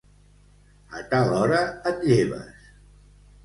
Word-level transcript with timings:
A 1.01 1.03
tal 1.11 1.31
hora 1.41 1.61
et 1.93 2.03
lleves. 2.09 2.69